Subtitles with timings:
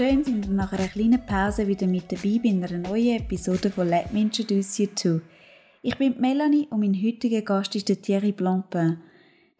[0.00, 3.86] Schön sind ihr nach einer kleinen Pause wieder mit dabei bei einer neuen Episode von
[3.86, 5.20] Let Me Introduce You To.
[5.82, 9.02] Ich bin Melanie und mein heutiger Gast ist der Thierry Blancpain.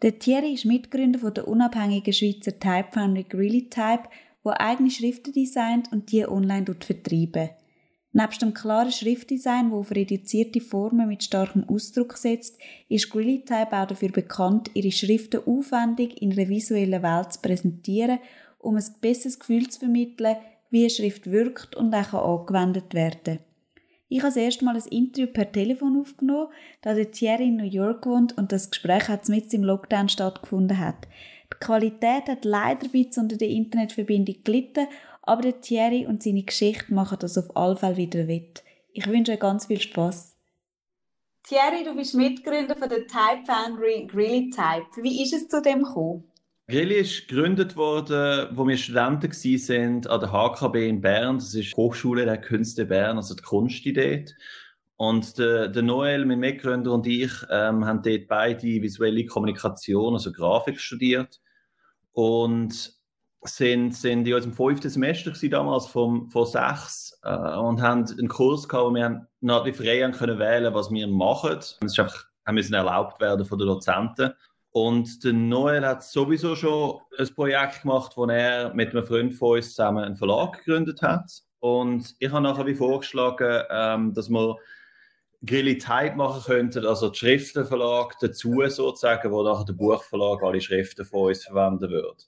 [0.01, 4.05] Der Thierry ist Mitgründer der unabhängigen Schweizer Type Foundry Greeley Type,
[4.41, 7.51] wo eigene Schriften designt und die online vertreiben.
[8.11, 12.57] Nebst dem klaren Schriftdesign, das auf reduzierte Formen mit starkem Ausdruck setzt,
[12.89, 18.17] ist Greeley Type auch dafür bekannt, ihre Schriften aufwendig in einer visuellen Welt zu präsentieren
[18.61, 20.37] um ein besseres Gefühl zu vermitteln,
[20.69, 23.39] wie eine Schrift wirkt und auch angewendet werden
[24.07, 26.47] Ich habe das erste Mal ein Interview per Telefon aufgenommen,
[26.81, 30.79] da der Thierry in New York wohnt und das Gespräch hat mit im Lockdown stattgefunden
[30.79, 31.07] hat.
[31.53, 34.87] Die Qualität hat leider ein bisschen unter der Internetverbindung gelitten,
[35.23, 38.63] aber der Thierry und seine Geschichte machen das auf alle Fälle wieder wett.
[38.93, 40.35] Ich wünsche euch ganz viel Spaß.
[41.43, 45.03] Thierry, du bist Mitgründer von der Type Foundry Greeley Type.
[45.03, 46.30] Wie ist es zu dem gekommen?
[46.71, 51.37] Grilli ist gegründet worden, wo wir Studenten waren an der HKB in Bern.
[51.37, 54.23] Das ist die Hochschule der Künste Bern, also die Kunstidee.
[54.95, 60.31] Und der, der Noel, mein Mitgründer und ich ähm, haben dort beide visuelle Kommunikation, also
[60.31, 61.41] Grafik studiert.
[62.13, 62.93] Und
[63.41, 68.69] sind, sind in unserem fünften Semester damals vom, von sechs äh, und haben einen Kurs
[68.69, 71.57] gehabt, wo wir noch frei haben können wählen, was wir machen.
[71.57, 74.31] Es ist einfach, haben müssen erlaubt werden von den Dozenten.
[74.71, 79.57] Und der Noel hat sowieso schon ein Projekt gemacht, wo er mit einem Freund von
[79.57, 81.29] uns zusammen einen Verlag gegründet hat.
[81.59, 84.55] Und ich habe nachher wie vorgeschlagen, ähm, dass wir
[85.45, 91.03] Grilly Type machen könnten, also den Schriftenverlag dazu sozusagen, wo nachher der Buchverlag alle Schriften
[91.03, 92.23] von uns verwenden würde.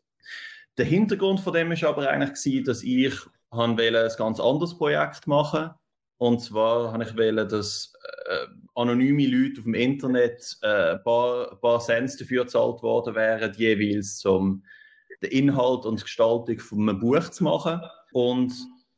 [0.77, 3.13] Der Hintergrund von dem ist aber eigentlich gewesen, dass ich
[3.51, 5.69] ein ganz anderes Projekt machen
[6.17, 7.93] und zwar habe ich wählen, dass
[8.25, 13.53] äh, anonyme Leute auf dem Internet äh, ein paar, paar Cents dafür gezahlt worden wären,
[13.55, 14.63] jeweils um
[15.21, 17.81] den Inhalt und die Gestaltung von einem Buch zu machen.
[18.11, 18.53] Und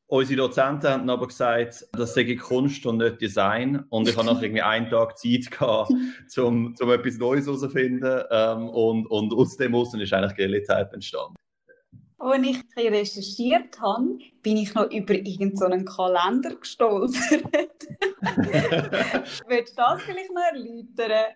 [0.08, 3.86] unsere Dozenten haben aber gesagt, das sei Kunst und nicht Design.
[3.90, 5.92] Und ich habe noch irgendwie einen Tag Zeit gehabt,
[6.38, 8.24] um, um etwas Neues herauszufinden.
[8.30, 11.36] Ähm, und, und aus dem Außen ist eigentlich Gelly-Type entstanden.
[12.18, 17.88] Als ich recherchiert habe, bin ich noch über irgendeinen so Kalender gestolpert.
[19.48, 21.36] Willst du das vielleicht noch erläutern?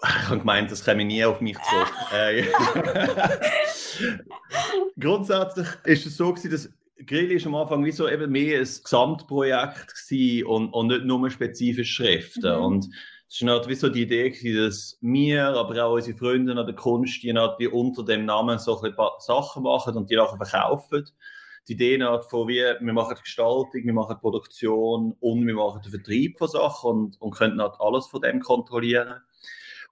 [0.00, 1.92] Ich habe gemeint, das käme nie auf mich zurück.
[2.12, 2.44] Äh,
[4.98, 6.70] Grundsätzlich ist es so, dass
[7.06, 9.94] Grill ist am Anfang wie so eben mehr ein Gesamtprojekt
[10.46, 12.56] und, und nicht nur spezifische Schriften.
[12.56, 12.64] Mhm.
[12.64, 12.88] Und
[13.30, 16.74] es war halt wie so die Idee, dass wir, aber auch unsere Freunde an der
[16.74, 20.38] Kunst, die, halt die unter dem Namen so ein paar Sachen machen und die nachher
[20.38, 21.04] verkaufen.
[21.68, 25.90] Die Idee hat von wie, wir machen Gestaltung, wir machen Produktion und wir machen den
[25.90, 29.20] Vertrieb von Sachen und, und können halt alles von dem kontrollieren.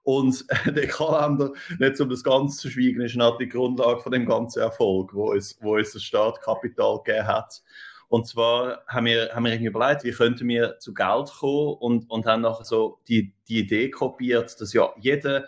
[0.01, 4.25] Und der Kalender, nicht um das Ganze zu schweigen, ist halt die Grundlage von dem
[4.25, 7.61] ganzen Erfolg, wo uns, wo uns das Startkapital gegeben hat.
[8.09, 12.09] Und zwar haben wir, haben wir irgendwie überlegt, wie könnten wir zu Geld kommen und,
[12.09, 15.45] und haben nachher so die, die Idee kopiert, dass ja jede,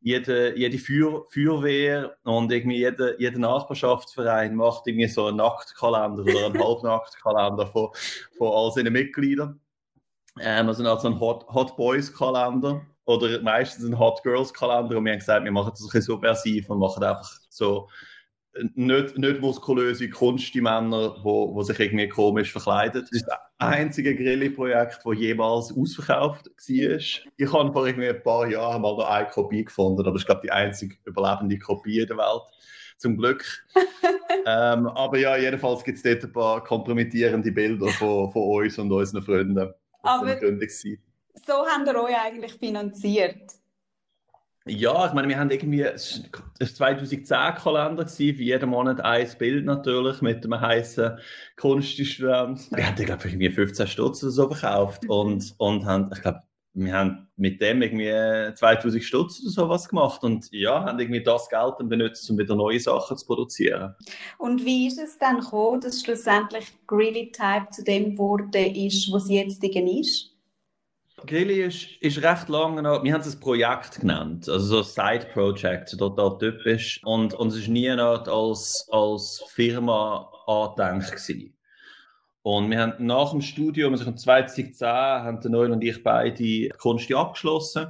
[0.00, 6.46] jede, jede Feuer, Feuerwehr und irgendwie jeder, jeder Nachbarschaftsverein macht irgendwie so einen Nacktkalender oder
[6.46, 7.88] einen Halbnacktkalender von,
[8.36, 9.60] von all seinen Mitgliedern.
[10.40, 15.06] Ähm, also, also ein Hot, Hot Boys Kalender oder meistens ein Hot Girls Kalender und
[15.06, 17.88] wir haben gesagt, wir machen das ein bisschen subversiv und machen einfach so
[18.74, 23.02] nicht, nicht muskulöse Kunstmänner, wo, wo sich irgendwie komisch verkleiden.
[23.02, 26.96] Das ist das einzige Grilli-Projekt, das jemals ausverkauft war.
[27.36, 30.42] Ich habe vor irgendwie ein paar Jahren mal noch eine Kopie gefunden, aber ich glaube
[30.44, 32.42] die einzige überlebende Kopie in der Welt.
[32.96, 33.44] Zum Glück.
[34.46, 38.92] ähm, aber ja, jedenfalls gibt es dort ein paar kompromittierende Bilder von, von uns und
[38.92, 39.54] unseren Freunden.
[39.56, 40.38] Das aber
[41.46, 43.54] so haben wir euch eigentlich finanziert?
[44.66, 46.22] Ja, ich meine, wir haben irgendwie, es
[46.80, 51.18] war 2010-Kalender für jeden Monat ein Bild natürlich mit einem heißen
[51.56, 52.70] Kunststudent.
[52.74, 56.40] Wir haben, glaube ich, irgendwie 15 Stutz oder so verkauft und, und haben, ich glaube,
[56.76, 61.48] wir haben mit dem irgendwie 2000 Stutz oder sowas gemacht und ja, haben irgendwie das
[61.48, 63.94] Geld dann benutzt, um wieder neue Sachen zu produzieren.
[64.38, 69.28] Und wie ist es dann gekommen, dass schlussendlich Greeley Type zu dem wurde ist, was
[69.28, 70.33] jetzt ist?
[71.26, 75.18] Grilli ist, ist recht lange noch, wir haben es ein Projekt genannt, also so ein
[75.18, 77.00] Side-Project, total typisch.
[77.04, 81.56] Und, und es war nie noch als, als Firma angedenkt gewesen.
[82.42, 87.12] Und wir haben nach dem Studium, also 2010, haben der Noel und ich beide Kunst
[87.12, 87.86] abgeschlossen.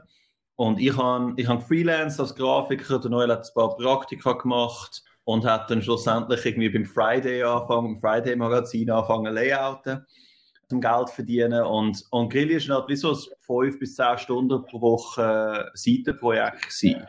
[0.56, 5.02] Und ich habe ich hab freelance als Grafiker, der Noel hat ein paar Praktika gemacht
[5.24, 10.06] und hat dann schlussendlich irgendwie beim Friday angefangen, beim Friday Magazin angefangen Layouten
[10.68, 11.62] zum Geld verdienen.
[11.62, 15.76] Und, und Grilli ist halt wie so ein 5 bis 10 Stunden pro Woche äh,
[15.76, 17.06] Seitenprojekt gewesen.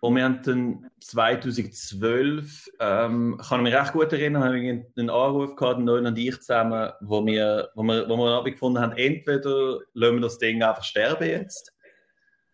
[0.00, 5.10] Und wir haben dann 2012, ähm, kann ich mich recht gut erinnern, haben wir einen
[5.10, 9.80] Anruf gehabt, Noel und ich zusammen, wo wir, wo wir, wo wir gefunden haben, entweder
[9.92, 11.74] lassen wir das Ding einfach sterben jetzt,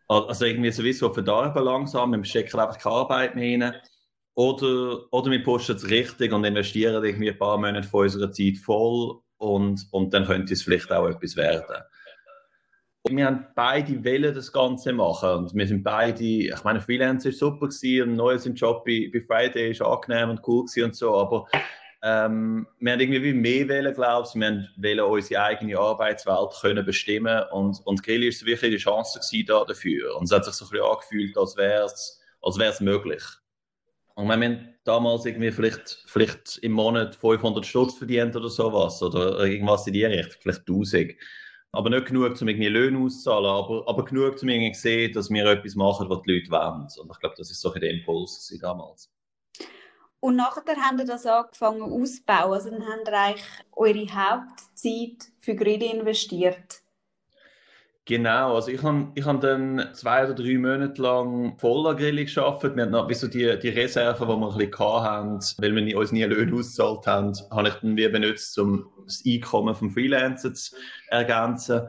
[0.09, 3.81] also irgendwie sowieso verdarben langsam, wir stecken einfach keine Arbeit mehr rein,
[4.35, 8.59] oder, oder wir posten es richtig und investieren irgendwie ein paar Monate von unserer Zeit
[8.59, 11.83] voll und, und dann könnte es vielleicht auch etwas werden.
[13.09, 17.39] Wir haben beide Wellen das Ganze machen und wir sind beide, ich meine, Freelancer ist
[17.39, 20.97] super gewesen und neues im Job bei, bei Friday ist angenehm und cool gewesen und
[20.97, 21.47] so, aber
[22.03, 27.45] ähm, wir haben irgendwie mehr Wellen, glaube ich, wir wollen unsere eigene Arbeitswelt können bestimmen
[27.53, 30.65] und, und Grill ist wirklich die Chance gewesen da dafür und es hat sich so
[30.65, 33.23] ein bisschen angefühlt, als wäre es als wär's möglich.
[34.17, 39.45] Und wir haben damals irgendwie vielleicht, vielleicht im Monat 500 Stutz verdient oder sowas oder
[39.45, 41.15] irgendwas in die Richtung, vielleicht 1000
[41.73, 45.45] aber nicht genug, um irgendwie Löhne auszuzahlen, aber, aber genug, um irgendwie sehen, dass wir
[45.45, 46.83] etwas machen, was die Leute wollen.
[46.83, 49.11] Und ich glaube, das ist so ein der Impuls damals.
[50.21, 52.53] Und nachher haben ihr das angefangen auszubauen.
[52.55, 56.81] Also dann habt ihr eigentlich eure Hauptzeit für Grid investiert.
[58.09, 62.63] Genau, also ich habe ich hab dann zwei oder drei Monate lang voller Grill geschafft.
[62.63, 65.99] Wir hatten noch, wie so die, die Reserven, die wir ein bisschen hatten, weil wir
[65.99, 70.55] uns nie Löhne ausgezahlt haben, habe ich dann wie benutzt, um das Einkommen vom Freelancer
[70.55, 70.77] zu
[71.09, 71.83] ergänzen.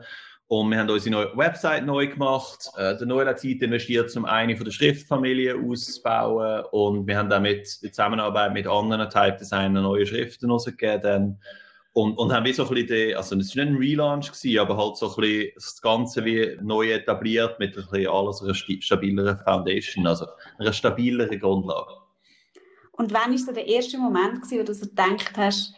[0.48, 2.68] Und wir haben unsere neue Website neu gemacht.
[2.76, 6.64] Äh, der hat Zeit investiert, um eine von der Schriftfamilien auszubauen.
[6.72, 11.38] Und wir haben damit in Zusammenarbeit mit anderen Type-Designern neue Schriften rausgegeben.
[11.98, 14.76] Und, und haben wie so ein bisschen, also es war nicht ein Relaunch, gewesen, aber
[14.76, 19.36] halt so ein bisschen das Ganze wie neu etabliert mit ein bisschen alles einer stabileren
[19.38, 20.26] Foundation, also
[20.60, 21.90] einer stabileren Grundlage.
[22.92, 25.74] Und wann war so der erste Moment, gewesen, wo du so gedacht hast,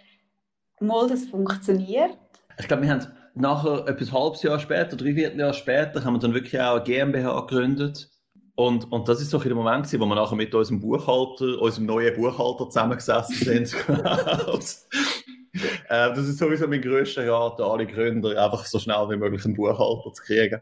[0.79, 2.19] mal, das funktioniert?
[2.59, 6.35] Ich glaube, wir haben nachher, etwas halbes Jahr später, drei Vierteljahr später, haben wir dann
[6.35, 8.11] wirklich auch eine GmbH gegründet.
[8.57, 11.87] Und, und das ist so der Moment, gewesen, wo wir nachher mit unserem Buchhalter, unserem
[11.87, 13.75] neuen Buchhalter zusammengesessen sind.
[15.53, 19.55] äh, das ist sowieso mein grösster Rat alle Gründer, einfach so schnell wie möglich einen
[19.55, 20.61] Buchhalter zu kriegen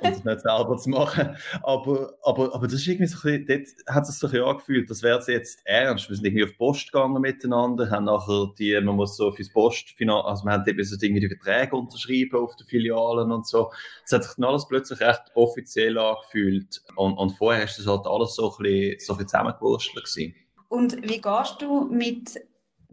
[0.00, 1.36] und es nicht selber zu machen.
[1.62, 5.02] Aber, aber, aber das ist irgendwie so ein bisschen, hat es sich so angefühlt, das
[5.02, 6.08] wäre jetzt ernst.
[6.08, 9.52] Wir sind irgendwie auf die Post gegangen miteinander, haben nachher die, man muss so fürs
[9.52, 13.70] Post, also wir haben eben so irgendwie die Verträge unterschrieben auf den Filialen und so.
[14.04, 18.06] Es hat sich dann alles plötzlich recht offiziell angefühlt und, und vorher ist das halt
[18.06, 20.34] alles so ein bisschen, so ein bisschen zusammengewurschtelt gewesen.
[20.68, 22.40] Und wie gehst du mit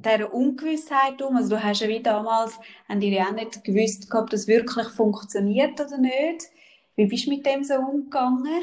[0.06, 1.36] dieser Ungewissheit um?
[1.36, 4.88] Also du hast ja wie damals, haben die ja auch nicht gewusst, ob das wirklich
[4.88, 6.46] funktioniert oder nicht.
[6.96, 8.62] Wie bist du mit dem so umgegangen?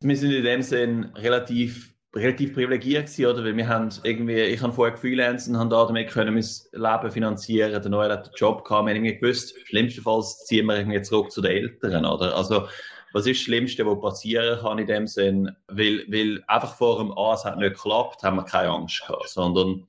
[0.00, 3.44] Wir sind in dem Sinn relativ, relativ privilegiert gewesen, oder?
[3.44, 7.82] Weil wir haben irgendwie, ich habe vorher gefreelanced und habe damit können mein Leben finanzieren.
[7.82, 8.86] Der Neue hat einen Job gehabt.
[8.86, 12.36] Wir haben irgendwie gewusst, schlimmstenfalls ziehen wir irgendwie zurück zu den Eltern, oder?
[12.36, 12.68] Also,
[13.12, 15.50] was ist das Schlimmste, was passieren kann in dem Sinn?
[15.68, 19.28] Weil, weil einfach vor dem A, es hat nicht geklappt, haben wir keine Angst gehabt,
[19.28, 19.86] sondern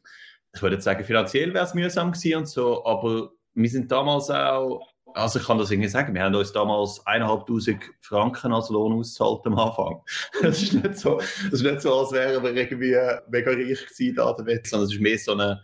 [0.54, 4.88] ich würde sagen, finanziell wäre es mühsam gewesen und so, aber wir sind damals auch,
[5.16, 9.46] also ich kann das irgendwie sagen, wir haben uns damals eineinhalbtausend Franken als Lohn ausgezahlt
[9.46, 10.02] am Anfang.
[10.42, 12.96] Das ist nicht so, das ist nicht so als wären wir irgendwie
[13.30, 15.62] mega reich gewesen da damit, sondern es ist mehr so eine,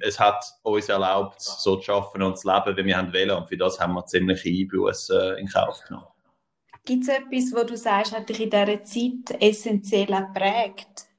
[0.00, 3.48] es hat uns erlaubt, so zu arbeiten und zu leben, wie wir haben wollen und
[3.48, 6.06] für das haben wir ziemliche Einbußen in Kauf genommen.
[6.84, 11.10] Gibt es etwas, wo du sagst, hat dich in dieser Zeit essentiell geprägt?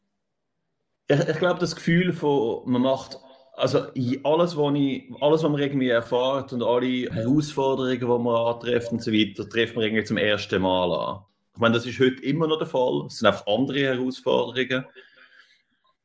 [1.12, 3.20] ich, ich glaube, das Gefühl von, man macht,
[3.62, 3.80] also
[4.24, 9.04] alles, was ich, alles, was man irgendwie erfährt und alle Herausforderungen, die man antrifft und
[9.04, 11.20] so weiter, trifft man irgendwie zum ersten Mal an.
[11.54, 13.06] Ich meine, das ist heute immer noch der Fall.
[13.06, 14.86] Es sind einfach andere Herausforderungen.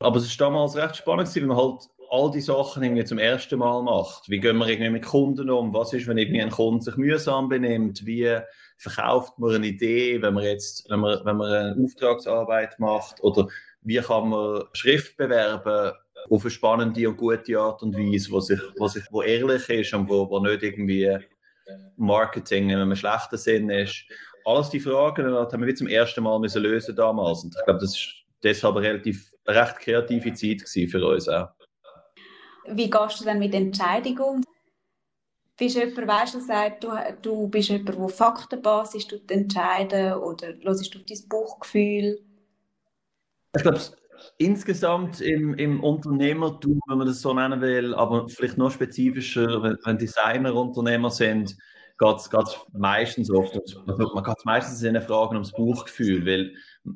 [0.00, 3.58] Aber es war damals recht spannend, weil man halt all die Sachen irgendwie zum ersten
[3.58, 4.28] Mal macht.
[4.28, 5.72] Wie gehen wir irgendwie mit Kunden um?
[5.72, 8.04] Was ist, wenn irgendwie ein Kunde sich mühsam benimmt?
[8.04, 8.38] Wie
[8.76, 13.22] verkauft man eine Idee, wenn man jetzt, wenn man, wenn man eine Auftragsarbeit macht?
[13.22, 13.48] Oder
[13.80, 15.94] wie kann man Schrift bewerben
[16.28, 19.94] auf eine spannende und gute Art und Weise, wo, sich, wo, sich, wo ehrlich ist
[19.94, 21.18] und wo, wo nicht irgendwie
[21.96, 24.04] Marketing in einem schlechten Sinn ist.
[24.44, 27.42] Alles die Fragen haben wir zum ersten Mal müssen lösen damals.
[27.42, 31.48] Und ich glaube, das ist deshalb eine relativ recht kreative Zeit für uns auch.
[32.68, 34.44] Wie gehst du dann mit Entscheidungen um?
[35.58, 36.90] Bist du jemand, weißt du, sagt, du,
[37.22, 42.20] du bist jemand, der Faktenbasis entscheiden oder hörst du auf dein Bauchgefühl?
[43.56, 43.80] Ich glaube,
[44.38, 49.78] insgesamt im, im Unternehmertum, wenn man das so nennen will, aber vielleicht noch spezifischer, wenn,
[49.84, 51.56] wenn Designer Unternehmer sind,
[51.98, 52.30] geht es
[52.72, 53.56] meistens oft,
[53.86, 56.52] also man geht meistens in den Fragen ums Buchgefühl, weil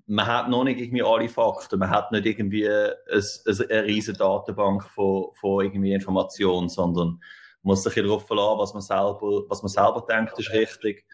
[0.06, 4.84] man hat noch nicht irgendwie alle Fakten, man hat nicht irgendwie eine, eine, riesige Datenbank
[4.90, 7.20] von, von irgendwie Informationen, sondern
[7.62, 11.06] muss sich darauf verlassen, was man selber, was man selber denkt, ist richtig.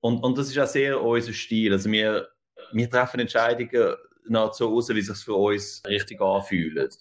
[0.00, 1.72] Und, und das ist auch sehr unser Stil.
[1.72, 2.28] Also wir,
[2.72, 3.96] wir treffen Entscheidungen
[4.28, 6.98] so aus, wie es sich für uns richtig anfühlt.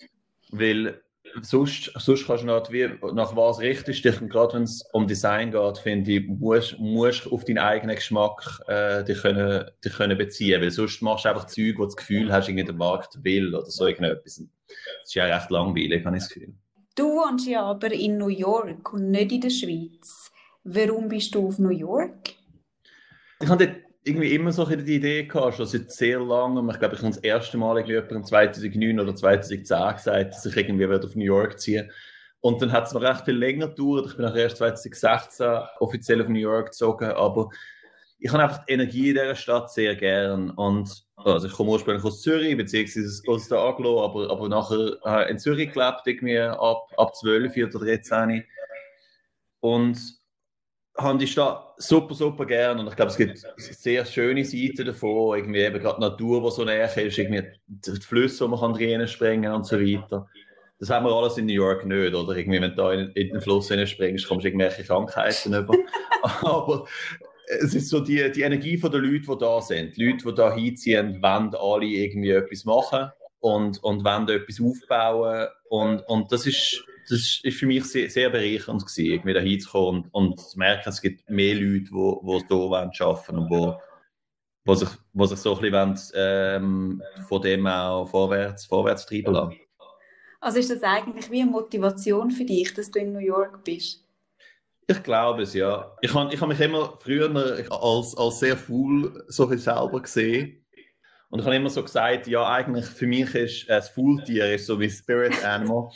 [0.52, 1.02] Weil
[1.42, 4.22] sonst, sonst kannst du nicht wie, nach was richtest dich.
[4.22, 8.62] Und gerade wenn es um Design geht, finde ich, musst du auf deinen eigenen Geschmack
[8.68, 10.62] äh, dich, können, dich können beziehen.
[10.62, 13.70] Weil sonst machst du einfach Zeug, wo das Gefühl hast, irgendwie der Markt will oder
[13.70, 14.42] so irgendetwas.
[14.68, 16.54] Das ist ja recht langweilig, habe ich das Gefühl.
[16.96, 20.32] Du wohnst ja aber in New York und nicht in der Schweiz.
[20.64, 22.34] Warum bist du auf New York?
[23.42, 26.70] Ich habe dort irgendwie immer so die Idee gehabt, schon seit sehr langem.
[26.70, 30.86] Ich glaube, ich habe das erste Mal irgendwie 2009 oder 2010 gesagt, dass ich irgendwie
[30.86, 31.90] auf New York ziehe.
[32.40, 34.12] Und dann hat es noch recht viel länger gedauert.
[34.12, 37.50] Ich bin nachher erst 2016 offiziell auf New York gezogen, aber
[38.20, 40.52] ich habe einfach die Energie in dieser Stadt sehr gern.
[40.52, 45.32] Und also ich komme ursprünglich aus Zürich, beziehungsweise aus der Aglo, aber, aber nachher äh,
[45.32, 48.44] in Zürich gelebt, irgendwie ab, ab 12 oder 13.
[49.62, 49.98] Und
[50.98, 55.38] habe die Stadt super, super gern und ich glaube, es gibt sehr schöne Seiten davon,
[55.38, 58.74] irgendwie eben gerade die Natur, die so näher ist, irgendwie die Flüsse, wo man kann
[58.74, 60.28] drinnen springen und so weiter.
[60.80, 62.36] Das haben wir alles in New York nicht, oder?
[62.36, 65.74] Irgendwie, wenn du da in, in den Fluss springst, kommst du irgendwelche Krankheiten über.
[66.42, 66.86] Aber
[67.62, 69.96] es ist so die, die Energie der Leute, die da sind.
[69.96, 73.10] Die Leute, die da hinziehen, wollen alle irgendwie etwas machen
[73.40, 78.30] und, und wollen etwas aufbauen und, und das ist das ist für mich sehr, sehr
[78.30, 82.48] bereichernd gewesen, irgendwie da hinzukommen und, und zu merken, es gibt mehr Leute, die, die
[82.48, 83.82] hier arbeiten wollen und wo,
[84.66, 89.56] wo, sich, wo sich so ein bisschen ähm, von dem auch vorwärts, vorwärts treiben lassen.
[90.42, 94.04] Also ist das eigentlich wie eine Motivation für dich, dass du in New York bist?
[94.88, 95.96] Ich glaube es, ja.
[96.02, 97.34] Ich habe ich hab mich immer früher
[97.72, 100.65] als, als sehr faul so viel selber gesehen.
[101.36, 104.80] Und ich habe immer so gesagt, ja, eigentlich für mich ist ein Faultier ist so
[104.80, 105.90] wie Spirit Animal.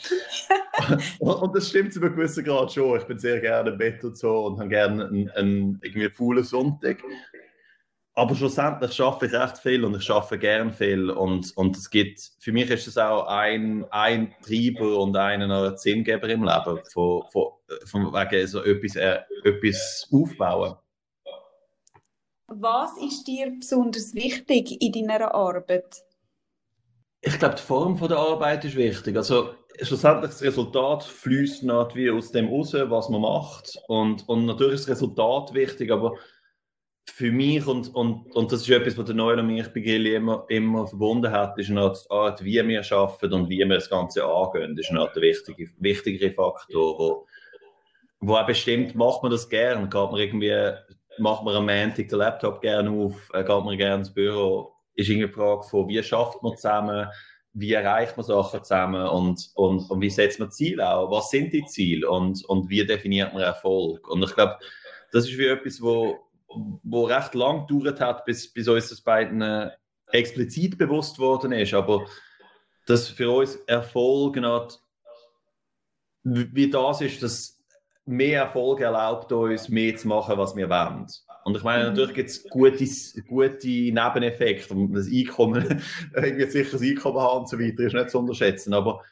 [1.18, 2.98] und das stimmt zu einem gewissen Grad schon.
[2.98, 6.44] Ich bin sehr gerne im Bett und so und habe gerne einen, einen irgendwie faulen
[6.44, 6.98] Sonntag.
[8.12, 11.08] Aber schlussendlich schaffe ich recht viel und ich schaffe gern viel.
[11.08, 16.28] Und, und es gibt, für mich ist es auch ein, ein Treiber und einen Sinngeber
[16.28, 17.44] im Leben, von, von,
[17.86, 20.76] von wegen so etwas, äh, etwas aufbauen.
[22.52, 26.02] Was ist dir besonders wichtig in deiner Arbeit?
[27.20, 29.16] Ich glaube, die Form der Arbeit ist wichtig.
[29.16, 33.78] Also schlussendlich das Resultat fließt wie aus dem raus, was man macht.
[33.86, 36.16] Und, und natürlich ist das Resultat wichtig, aber
[37.08, 40.16] für mich und, und, und das ist etwas, was der Noel und mich bei Gilly
[40.16, 44.24] immer, immer verbunden hat, ist eine Art, wie wir arbeiten und wie wir das Ganze
[44.24, 44.74] angehen.
[44.74, 47.26] Das ist Art der wichtige, wichtigere Faktor, wo,
[48.20, 50.72] wo auch bestimmt, macht man das gern, geht man irgendwie,
[51.18, 55.08] macht man am Montag den Laptop gerne auf, äh, geht man gerne ins Büro, ist
[55.08, 57.08] die Frage von, wie schafft man zusammen,
[57.52, 61.10] wie erreicht man Sachen zusammen und, und, und wie setzt man Ziele auch?
[61.10, 64.08] Was sind die Ziele und, und wie definiert man Erfolg?
[64.08, 64.58] Und ich glaube,
[65.12, 66.18] das ist wie etwas, wo,
[66.82, 69.70] wo recht lang gedauert hat, bis, bis uns das beiden äh,
[70.12, 71.74] explizit bewusst worden ist.
[71.74, 72.06] Aber
[72.86, 74.80] dass für uns Erfolg nicht,
[76.22, 77.59] wie das ist, dass
[78.06, 81.06] mehr Erfolg erlaubt uns, mehr zu machen, was wir wollen.
[81.44, 81.90] Und ich meine, mhm.
[81.90, 82.84] natürlich gibt es gute,
[83.28, 84.74] gute Nebeneffekte.
[84.90, 85.82] Das Einkommen,
[86.14, 88.74] irgendwie sicher das Einkommen haben und so weiter, ist nicht zu unterschätzen.
[88.74, 89.02] Aber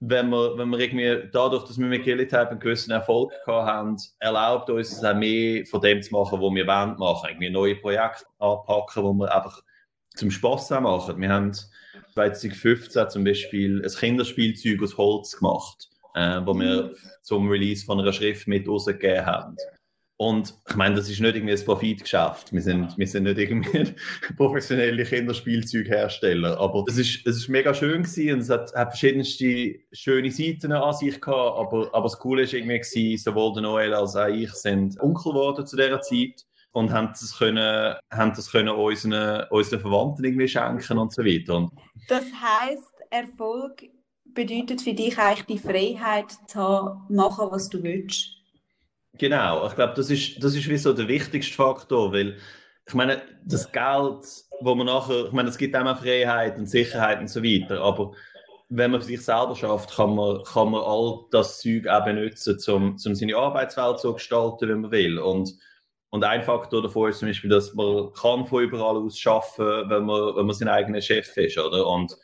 [0.00, 4.68] wenn wir, wenn wir irgendwie dadurch, dass wir mit Gillitype einen gewissen Erfolg haben, erlaubt
[4.70, 7.28] uns es auch mehr von dem zu machen, was wir wollen machen.
[7.30, 9.62] Irgendwie neue Projekte anpacken, wo wir einfach
[10.14, 11.20] zum Spass machen.
[11.20, 11.52] Wir haben
[12.14, 16.96] 2015 zum Beispiel ein Kinderspielzeug aus Holz gemacht, äh, wo wir mhm.
[17.22, 19.56] zum Release von einer Schrift mit rausgegeben haben.
[20.18, 22.50] Und ich meine, das ist nicht irgendwie ein Profitgeschäft.
[22.50, 23.92] Wir sind, wir sind nicht irgendwie
[24.38, 26.58] professionelle Kinderspielzeughersteller.
[26.58, 30.72] Aber es ist, es ist mega schön gewesen und es hat, hat verschiedenste schöne Seiten
[30.72, 31.58] an sich gehabt.
[31.58, 35.32] Aber, aber das Coole ist irgendwie gewesen, sowohl der Noel als auch ich sind Onkel
[35.32, 40.48] geworden zu dieser Zeit und haben das können, haben das können unseren, unseren Verwandten irgendwie
[40.48, 41.70] schenken und so weiter.
[42.08, 43.82] Das heisst, Erfolg
[44.36, 48.28] bedeutet für dich eigentlich die Freiheit zu haben, machen, was du willst.
[49.18, 52.36] Genau, ich glaube, das ist, das ist wie so der wichtigste Faktor, weil
[52.86, 54.24] ich meine, das Geld,
[54.60, 58.12] wo man nachher, ich meine, es gibt auch Freiheit und Sicherheit und so weiter, aber
[58.68, 62.96] wenn man sich selber schafft, kann man, kann man all das Zeug auch benutzen, um,
[63.04, 65.18] um seine Arbeitswelt zu gestalten, wie man will.
[65.18, 65.54] Und,
[66.10, 70.04] und ein Faktor davon ist zum Beispiel, dass man kann von überall aus arbeiten, wenn
[70.04, 71.86] man, wenn man sein eigener Chef ist, oder?
[71.86, 72.16] Und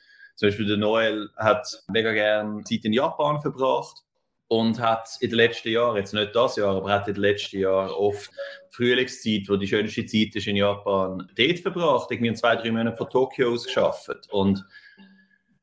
[0.42, 4.02] zum Beispiel der Noel hat mega gerne Zeit in Japan verbracht
[4.48, 7.60] und hat in den letzten Jahren, jetzt nicht das Jahr, aber hat in den letzten
[7.60, 8.28] Jahren oft
[8.70, 13.08] Frühlingszeit, wo die schönste Zeit ist in Japan, dort verbracht, irgendwie zwei, drei Monaten von
[13.08, 14.10] Tokio aus geschafft.
[14.32, 14.66] Und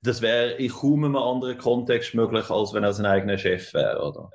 [0.01, 4.01] das wäre in kaum einem anderen Kontext möglich, als wenn er sein eigener Chef wäre,
[4.01, 4.31] oder?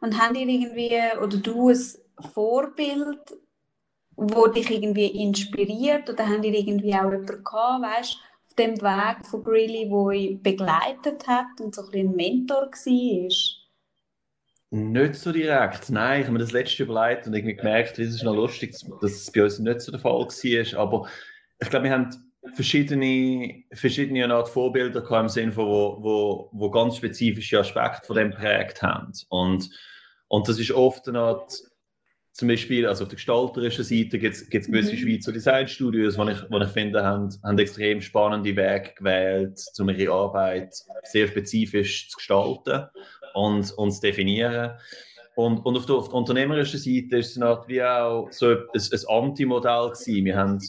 [0.00, 1.78] Und haben die irgendwie, oder du ein
[2.32, 3.36] Vorbild,
[4.16, 8.27] wo dich irgendwie inspiriert oder haben die irgendwie auch jemanden gehabt, weißt, auf
[8.58, 13.28] dem Weg von Grilly, wo ich begleitet hat und so ein, ein Mentor war?
[14.70, 16.20] Nicht so direkt, nein.
[16.20, 19.32] Ich habe mir das letzte überlegt und irgendwie gemerkt, es ist noch lustig, dass es
[19.32, 20.80] bei uns nicht so der Fall war.
[20.80, 21.08] Aber
[21.58, 22.10] ich glaube, wir haben
[22.54, 28.30] verschiedene, verschiedene Art Vorbilder im Sinne von, wo, wo, wo ganz spezifische Aspekte von dem
[28.30, 29.12] prägt haben.
[29.28, 29.70] Und,
[30.28, 31.62] und das ist oft eine Art,
[32.38, 34.96] zum Beispiel, also auf der gestalterischen Seite gibt es gewisse mhm.
[34.96, 40.72] Schweizer Designstudios, die ich, ich finde, haben, haben extrem spannende Wege gewählt, um ihre Arbeit
[41.02, 42.86] sehr spezifisch zu gestalten
[43.34, 44.78] und, und zu definieren.
[45.34, 49.08] Und, und auf, der, auf der unternehmerischen Seite ist es wie auch so ein, ein
[49.08, 50.24] Anti-Modell gewesen.
[50.24, 50.60] Wir haben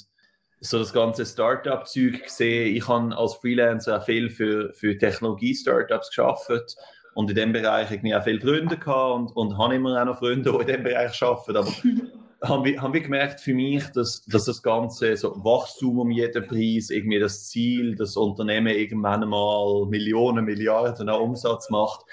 [0.61, 2.75] so das ganze Startup-Zeug gesehen.
[2.75, 6.75] Ich habe als Freelancer auch viel für, für Technologie-Startups geschafft
[7.19, 10.19] und in dem Bereich irgendwie auch viele Freunde gehabt und, und habe immer auch noch
[10.19, 11.57] Freunde, die in dem Bereich arbeiten.
[11.57, 11.67] Aber
[12.49, 16.47] haben wir, haben wir gemerkt für mich, dass, dass das ganze so Wachstum um jeden
[16.47, 22.05] Preis, irgendwie das Ziel, das Unternehmen irgendwann mal Millionen, Milliarden an Umsatz macht,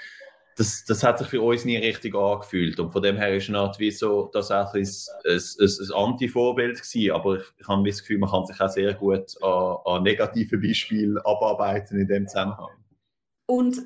[0.57, 2.77] das, das hat sich für uns nie richtig angefühlt.
[2.77, 7.11] Und von dem her ist es wie so, auch ein, ein, ein, ein Anti-Vorbild gewesen.
[7.13, 10.59] Aber ich, ich habe das Gefühl, man kann sich auch sehr gut an, an negativen
[10.59, 12.71] Beispielen abarbeiten in dem Zusammenhang.
[13.45, 13.77] Und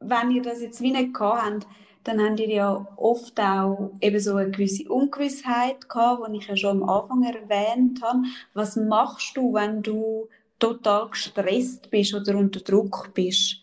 [0.00, 1.66] wenn ihr das jetzt wie nicht gehabt habt,
[2.04, 6.56] dann habt ihr ja oft auch eben so eine gewisse Ungewissheit gehabt, die ich ja
[6.56, 8.20] schon am Anfang erwähnt habe.
[8.54, 13.56] Was machst du, wenn du total gestresst bist oder unter Druck bist?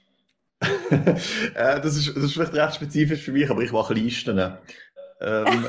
[0.90, 4.38] äh, das, ist, das ist vielleicht recht spezifisch für mich, aber ich mache Listen.
[5.22, 5.66] Ähm,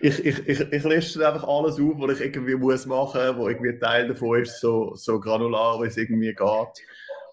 [0.00, 3.48] ich, ich, ich, ich, liste einfach alles auf, was ich irgendwie muss machen muss, wo
[3.48, 6.86] irgendwie Teil davon ist, so, so granular, wie es irgendwie geht.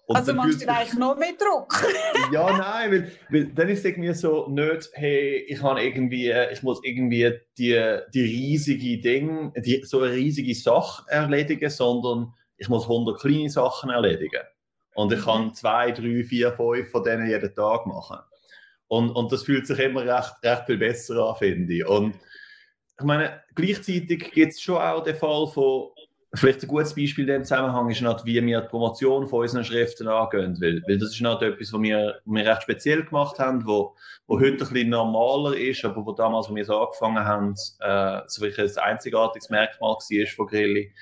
[0.06, 1.82] Und also machst du eigentlich noch mehr Druck?
[2.32, 6.62] ja, nein, weil, weil dann ist es irgendwie so nicht, hey, ich habe irgendwie, ich
[6.62, 12.82] muss irgendwie die, die riesige Ding, die, so eine riesige Sache erledigen, sondern ich muss
[12.84, 14.42] 100 kleine Sachen erledigen.
[14.94, 15.54] Und ich kann mhm.
[15.54, 18.18] zwei, drei, vier, fünf von denen jeden Tag machen.
[18.88, 21.86] Und, und das fühlt sich immer recht, recht viel besser an, finde ich.
[21.86, 22.14] Und
[22.98, 25.90] ich meine, gleichzeitig gibt es schon auch den Fall von,
[26.34, 29.64] vielleicht ein gutes Beispiel in dem Zusammenhang ist nicht, wie wir die Promotion von unseren
[29.64, 30.56] Schriften angehen.
[30.60, 33.94] Weil, weil das ist nicht etwas, was wir, was wir recht speziell gemacht haben, wo,
[34.26, 38.22] wo heute ein bisschen normaler ist, aber wo damals, als wir so angefangen haben, äh,
[38.26, 40.92] so wirklich ein einzigartiges Merkmal war von Grilli.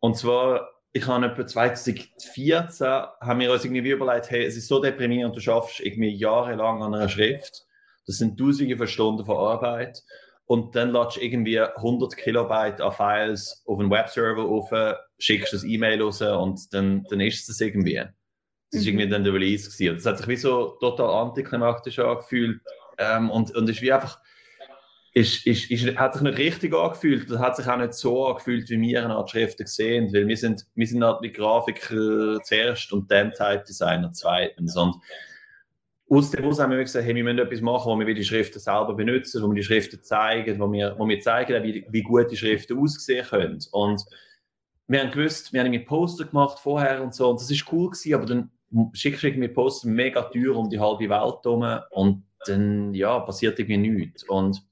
[0.00, 4.80] Und zwar ich habe etwa 2014 haben wir uns irgendwie überlegt, hey, es ist so
[4.80, 7.66] deprimierend, du schaffst irgendwie jahrelang an einer Schrift.
[8.06, 10.02] Das sind Tausende von Stunden von Arbeit.
[10.52, 14.70] Und dann lädst du irgendwie 100 Kilobyte an Files auf einen Webserver auf,
[15.18, 17.94] schickst das E-Mail raus und dann, dann ist es irgendwie.
[18.70, 19.70] Das war irgendwie dann der Release.
[19.70, 19.94] Gewesen.
[19.94, 22.60] Das hat sich wie so total antiklimatisch angefühlt.
[22.98, 24.20] Ähm, und, und ist wie einfach,
[25.14, 27.30] ist, ist, ist, hat sich nicht richtig angefühlt.
[27.30, 30.36] Das hat sich auch nicht so angefühlt, wie wir eine Art Schriften gesehen Weil wir
[30.36, 34.76] sind, wir sind halt die Grafiker zuerst und dann Type-Designer zweitens.
[34.76, 34.96] Und
[36.12, 38.58] aus dem Aus haben wir gesagt, hey, wir müssen etwas machen, wo wir die Schriften
[38.58, 42.30] selber benutzen, wo wir die Schriften zeigen, wo wir, wo wir zeigen, wie, wie gut
[42.30, 43.58] die Schriften aussehen können.
[43.70, 44.04] Und
[44.88, 47.88] wir haben gewusst, wir haben irgendwie Poster gemacht vorher und so, und das ist cool
[47.88, 48.50] gewesen, aber dann
[48.92, 53.58] schickst du irgendwie Poster mega teuer um die halbe Welt herum und dann, ja, passiert
[53.58, 54.22] irgendwie nichts.
[54.24, 54.62] Und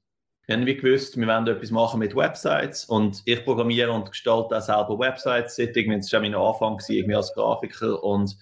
[0.47, 4.61] wir haben gewusst, wir wollen etwas machen mit Websites und ich programmiere und gestalte auch
[4.61, 5.57] selber Websites.
[5.57, 8.37] Das war mein Anfang irgendwie als Grafiker und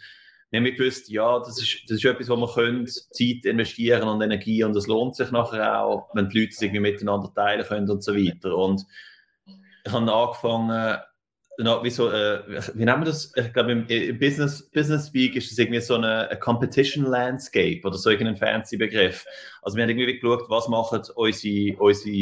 [0.51, 4.23] wir haben gewusst, ja, das ist, das ist etwas, wo wir können, Zeit investieren und
[4.23, 7.91] Energie und das lohnt sich nachher auch, wenn die Leute es irgendwie miteinander teilen können
[7.91, 8.57] und so weiter.
[8.57, 8.85] Und
[9.85, 10.99] ich habe angefangen,
[11.83, 12.41] wie, so, äh,
[12.75, 13.33] wie nennen wir das?
[13.35, 17.81] Ich glaube, im, im Business, Business Speak ist es irgendwie so eine, eine, Competition Landscape
[17.85, 19.27] oder so irgendein fancy Begriff.
[19.63, 22.15] Also wir haben irgendwie geschaut, was machen unsere, unsere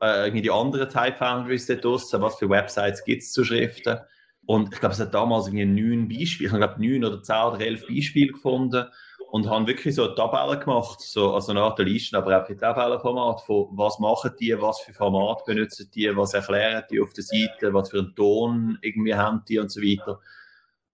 [0.00, 3.98] äh, irgendwie die anderen Type Foundries da draussen, was für Websites gibt es zu Schriften.
[4.46, 7.60] Und ich glaube, es hat damals irgendwie neun Beispiele, ich glaube neun oder zehn oder
[7.60, 8.86] elf Beispiele gefunden
[9.32, 13.40] und haben wirklich so Tabellen gemacht, so, also eine Art Liste, aber auch in Tabellenformat,
[13.40, 17.72] von was machen die, was für Format benutzen die, was erklären die auf der Seite,
[17.72, 20.20] was für einen Ton irgendwie haben die und so weiter.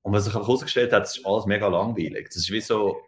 [0.02, 2.28] Und was sich auch herausgestellt hat, ist alles mega langweilig.
[2.28, 3.00] Das ist wie so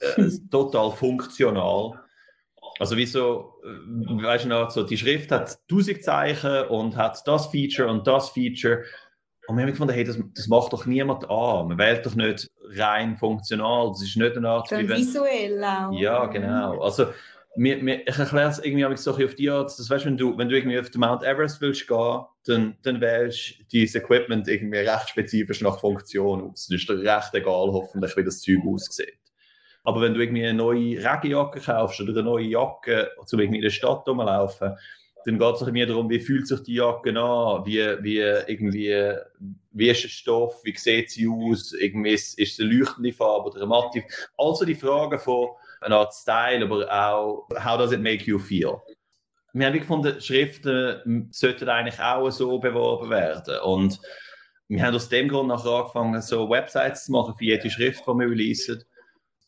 [0.00, 2.00] äh, total funktional.
[2.78, 7.26] Also wie so, äh, weißt du noch, so die Schrift hat 1000 Zeichen und hat
[7.26, 8.84] das Feature und das Feature
[9.48, 11.68] und wir haben gefunden, hey, das, das macht doch niemand an.
[11.68, 13.88] Man wählt doch nicht rein funktional.
[13.88, 14.98] Das ist nicht eine Art, wie wenn...
[14.98, 15.92] visuell auch.
[15.92, 16.80] Ja, genau.
[16.80, 17.06] Also,
[17.56, 20.48] mir, mir, ich erkläre es irgendwie so auf die Art, dass, weißt, wenn, du, wenn
[20.48, 24.78] du irgendwie auf den Mount Everest willst gehen, dann, dann wählst du dieses Equipment irgendwie
[24.78, 26.70] recht spezifisch nach Funktion aus.
[26.70, 29.18] Es ist dir recht egal, hoffentlich, wie das Zeug aussieht.
[29.84, 33.64] Aber wenn du irgendwie eine neue Regenjacke kaufst oder eine neue Jacke, um irgendwie in
[33.64, 34.76] der Stadt rumlaufen,
[35.24, 39.14] dann geht es mir darum, wie fühlt sich die Jacke an, wie, wie, irgendwie,
[39.72, 43.50] wie ist der Stoff, wie sieht sie aus, irgendwie ist, ist es eine leuchtende Farbe
[43.50, 44.02] oder eine matte.
[44.36, 48.80] Also die Fragen von einer Art Style, aber auch, how does it make you feel?
[49.52, 53.60] Wir haben gefunden, Schriften sollten eigentlich auch so beworben werden.
[53.60, 54.00] Und
[54.68, 58.12] wir haben aus dem Grund nachher angefangen, so Websites zu machen für jede Schrift, die
[58.12, 58.82] wir releasen.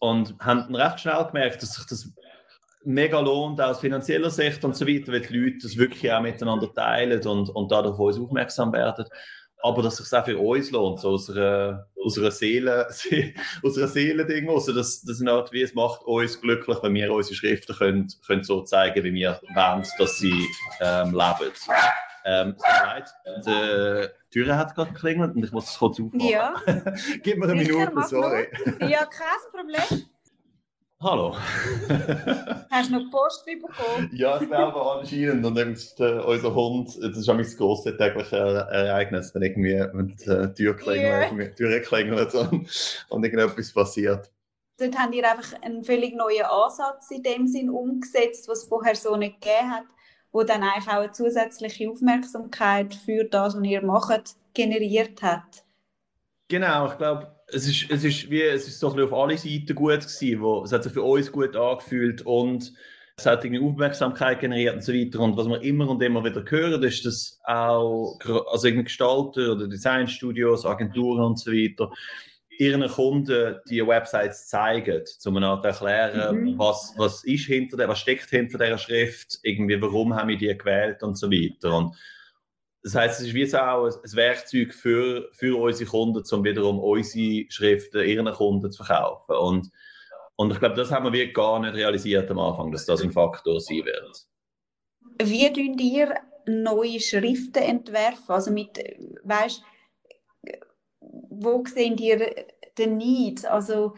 [0.00, 2.12] Und haben recht schnell gemerkt, dass sich das
[2.84, 6.72] mega lohnt aus finanzieller Sicht und so weiter, weil die Leute das wirklich auch miteinander
[6.72, 9.06] teilen und, und dadurch auf uns aufmerksam werden.
[9.62, 12.86] Aber dass es sich auch für uns lohnt, so aus einer, aus einer Seele,
[13.62, 17.12] aus einer Seele-Ding also das, das ist halt, wie es macht uns glücklich, wenn wir
[17.12, 20.46] unsere Schriften können, können so zeigen, wie wir wollen, dass sie
[20.80, 21.52] ähm, leben.
[22.26, 22.56] Ähm,
[23.38, 26.28] es die Tür hat gerade geklingelt und ich muss es kurz aufmachen.
[26.28, 26.54] Ja.
[27.22, 28.48] Gib mir eine Minute, sorry.
[28.80, 30.06] Ja, kein Problem.
[31.04, 31.36] Hallo.
[32.70, 34.08] Hast du noch Post bekommen?
[34.14, 35.44] ja, ich glaube anscheinend.
[35.44, 40.54] Und dann äh, unser Hund, das ist mein grosses tägliches Ereignis, wenn irgendwie wenn die
[40.54, 41.80] Tür klingelt, yeah.
[41.80, 44.30] klingelt und, und irgendetwas passiert.
[44.78, 48.96] Dort haben ihr einfach einen völlig neuen Ansatz in dem Sinn umgesetzt, was es vorher
[48.96, 49.84] so nicht gegeben hat,
[50.32, 55.64] wo dann eigentlich auch eine zusätzliche Aufmerksamkeit für das, was ihr macht, generiert hat.
[56.48, 59.74] Genau, ich glaube, es ist, es ist wie, es ist so ein auf alle Seiten
[59.74, 62.72] gut gewesen, wo, es hat sich für uns gut angefühlt und
[63.16, 65.20] es hat irgendwie Aufmerksamkeit generiert und so weiter.
[65.20, 68.18] Und was wir immer und immer wieder hören, ist, dass auch
[68.50, 71.90] also irgendwie Gestalter oder Designstudios, Agenturen und so weiter
[72.58, 76.58] ihren Kunden die Websites zeigen, um ihnen zu erklären, mhm.
[76.58, 80.56] was, was ist hinter der, was steckt hinter der Schrift, irgendwie, warum haben wir die
[80.56, 81.76] gewählt und so weiter.
[81.76, 81.96] Und
[82.84, 86.78] das heißt, es ist wie so auch ein Werkzeug für, für unsere Kunden, um wiederum
[86.78, 89.36] unsere Schriften ihren Kunden zu verkaufen.
[89.36, 89.70] Und,
[90.36, 93.58] und ich glaube, das haben wir gar nicht realisiert am Anfang, dass das ein Faktor
[93.58, 94.26] sein wird.
[95.22, 96.14] Wie tun ihr
[96.46, 98.28] neue Schriften entwerfen?
[98.28, 98.78] Also mit,
[99.22, 99.62] weißt,
[101.00, 103.46] wo seht ihr den Need?
[103.46, 103.94] Also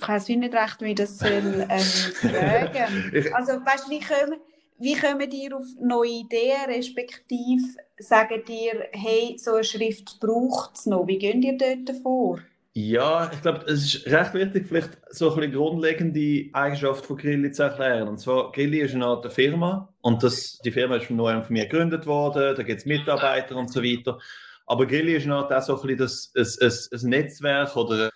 [0.00, 3.34] ich weiß nicht recht, wie das soll, ähm, fragen.
[3.34, 4.40] Also weißt, wie können
[4.78, 7.62] wie kommen ihr auf neue Ideen, respektive
[7.98, 11.06] sagen ihr, hey, so eine Schrift braucht es noch?
[11.06, 12.38] Wie gehen ihr dort vor?
[12.74, 17.64] Ja, ich glaube, es ist recht wichtig, vielleicht so eine grundlegende Eigenschaft von Grilli zu
[17.64, 18.06] erklären.
[18.06, 21.54] Und zwar, Grilli ist eine Art Firma und das, die Firma ist von neuem von
[21.54, 24.20] mir gegründet worden, da gibt es Mitarbeiter und so weiter.
[24.66, 28.10] Aber Grilli ist eine Art auch so ein bisschen das, ein, ein, ein Netzwerk oder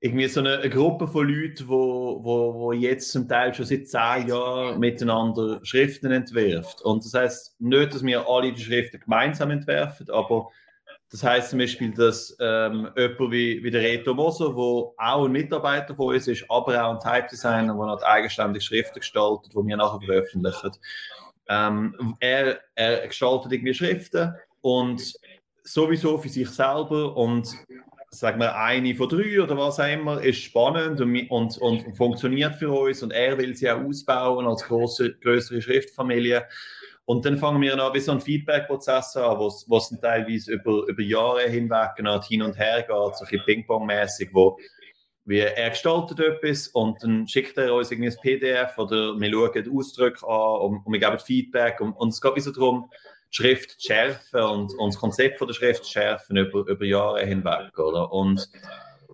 [0.00, 3.88] irgendwie so eine, eine, Gruppe von Leuten, wo, wo, wo jetzt zum Teil schon seit
[3.88, 6.82] zehn Jahren miteinander Schriften entwirft.
[6.82, 10.50] Und das heißt nicht, dass wir alle die Schriften gemeinsam entwerfen, aber
[11.10, 15.32] das heißt zum Beispiel, dass ähm, jemand wie, wie der Reto Moser, der auch ein
[15.32, 19.76] Mitarbeiter von uns ist, aber auch ein Type-Designer, der hat eigenständig Schriften gestaltet, die wir
[19.76, 20.72] nachher veröffentlichen.
[21.48, 25.14] Ähm, er, er gestaltet irgendwie Schriften und
[25.62, 27.48] sowieso für sich selber und
[28.10, 32.54] sagen wir, eine von drei oder was auch immer, ist spannend und, und, und funktioniert
[32.56, 36.46] für uns und er will sie auch ausbauen als große, größere Schriftfamilie.
[37.04, 41.02] Und dann fangen wir an, wie so einen Feedback-Prozess an, wo es teilweise über, über
[41.02, 44.58] Jahre hinweg genau hin und her geht, so ein bisschen Ping-Pong-mäßig, wo
[45.24, 49.52] wir, er gestaltet etwas und dann schickt er uns irgendwie ein PDF oder wir schauen
[49.52, 52.90] den Ausdruck an und, und wir geben Feedback und, und es geht wie so darum,
[53.30, 57.24] Schrift zu schärfen und, und das Konzept von der Schrift zu schärfen über, über Jahre
[57.24, 57.78] hinweg.
[57.78, 58.12] Oder?
[58.12, 58.48] Und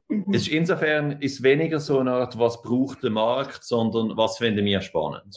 [0.08, 0.26] mhm.
[0.32, 4.64] es ist insofern ist weniger so eine Art, was braucht der Markt, sondern was finden
[4.64, 5.36] wir spannend.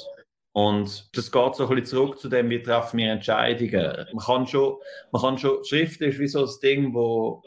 [0.53, 4.07] Und das geht so ein bisschen zurück zu dem, wie treffen wir Entscheidungen.
[4.13, 4.77] Man kann schon,
[5.11, 7.43] man kann schon, Schrift ist wie so das Ding, wo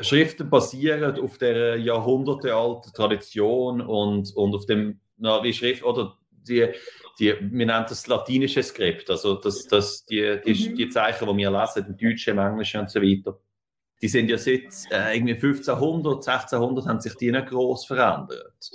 [0.00, 6.70] Schriften basieren auf der jahrhundertealten Tradition und, und auf dem, na, wie Schrift, oder die,
[7.18, 10.74] die, wir nennen das latinische Skript, also das, das, die, die, mhm.
[10.76, 13.38] die Zeichen, die wir lesen, im Deutschen, im Englischen und so weiter,
[14.02, 18.70] die sind ja seit äh, irgendwie 1500, 1600 haben sich die nicht groß verändert.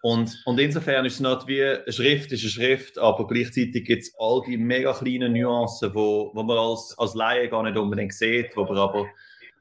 [0.00, 4.02] Und, und insofern ist es nicht wie eine Schrift ist eine Schrift, aber gleichzeitig gibt
[4.02, 8.14] es all die mega kleinen Nuancen, wo, wo man als, als Laie gar nicht unbedingt
[8.14, 9.06] sieht, wo, aber,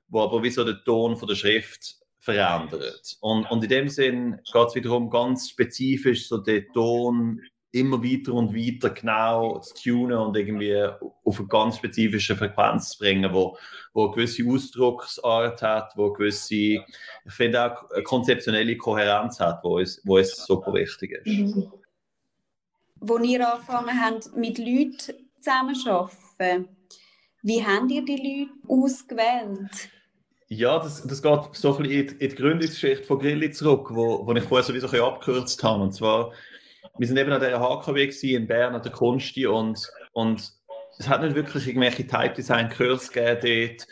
[0.10, 3.17] wo aber wie so der Ton von der Schrift verändert.
[3.22, 8.34] Und, und in dem Sinn geht es wiederum ganz spezifisch so den Ton immer weiter
[8.34, 10.75] und weiter genau zu tunen und irgendwie
[11.23, 13.58] auf eine ganz spezifische Frequenz zu bringen, wo,
[13.93, 16.84] wo eine gewisse Ausdrucksart hat, wo eine gewisse, ich
[17.27, 21.27] finde auch eine konzeptionelle Kohärenz hat, wo es, wo es super wichtig ist.
[21.27, 21.71] Mhm.
[22.99, 26.69] Wo ihr angefangen habt, mit Leuten zusammenzuarbeiten,
[27.43, 29.89] wie habt ihr die Leute ausgewählt?
[30.49, 33.89] Ja, das, das geht so ein bisschen in die, in die Gründungsgeschichte von Grilli zurück,
[33.91, 35.84] wo, wo ich vorher so ein bisschen abgekürzt habe.
[35.84, 36.32] Und zwar
[36.97, 40.52] wir sind eben an der HKW in Bern, an der Kunsti und, und
[41.00, 43.88] es hat nicht wirklich irgendwelche Type-Design-Kurs gegeben dort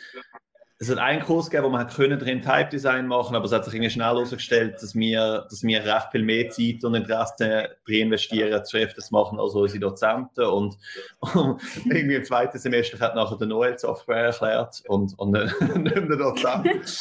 [0.78, 3.64] es hat einen Kurs gegeben, wo man können drin Type Design machen, aber es hat
[3.64, 8.02] sich irgendwie schnell herausgestellt, dass wir, dass wir recht viel mehr Zeit und Interesse drin
[8.02, 8.78] investieren, zu
[9.10, 10.76] machen als unsere Dozenten und,
[11.20, 15.94] und irgendwie im zweiten Semester hat nachher der Noel Software erklärt und, und nicht mehr
[15.94, 16.98] der Dozent.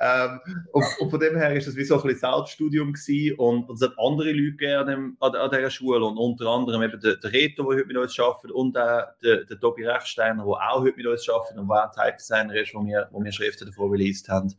[0.00, 0.40] ähm,
[0.72, 3.76] und, und, von dem her ist es wie so ein bisschen Selbststudium gewesen und, und
[3.76, 7.32] es hat andere Leute gegeben an, an dieser Schule und unter anderem eben der, der
[7.32, 10.96] Reto, der heute mit uns arbeitet und der, der, der Tobi Rechsteiner, der auch heute
[10.96, 13.90] mit uns arbeitet und der auch Type Designer ist, wo wir wo wir Schriften davon
[13.90, 14.54] released haben.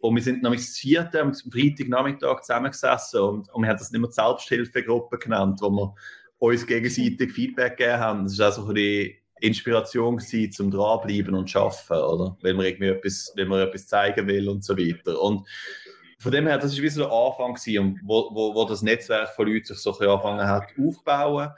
[0.00, 4.00] Und wir sind nämlich das vierte am Freitagnachmittag zusammengesessen und, und wir haben das nicht
[4.00, 5.94] mehr Selbsthilfegruppe genannt, wo wir
[6.38, 8.24] uns gegenseitig Feedback gegeben haben.
[8.24, 12.36] Das war auch so die Inspiration gewesen, zum dranbleiben und arbeiten, oder?
[12.42, 15.20] Wenn man irgendwie etwas, wenn man etwas zeigen will und so weiter.
[15.20, 15.46] Und
[16.18, 19.30] von dem her, das war wie so der Anfang gewesen, wo, wo, wo das Netzwerk
[19.30, 21.50] von Leuten sich so angefangen hat aufzubauen.